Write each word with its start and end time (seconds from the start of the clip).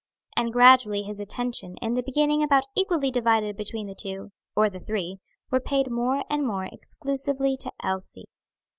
And 0.35 0.51
gradually 0.51 1.03
his 1.03 1.19
attention, 1.19 1.77
in 1.79 1.93
the 1.93 2.01
beginning 2.01 2.41
about 2.41 2.63
equally 2.75 3.11
divided 3.11 3.55
between 3.55 3.85
the 3.85 3.93
two, 3.93 4.31
or 4.55 4.67
the 4.67 4.79
three, 4.79 5.19
were 5.51 5.59
paid 5.59 5.91
more 5.91 6.25
and 6.27 6.43
more 6.43 6.65
exclusively 6.71 7.55
to 7.57 7.71
Elsie. 7.83 8.25